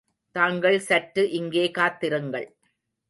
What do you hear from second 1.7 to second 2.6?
காத்திருங்கள்.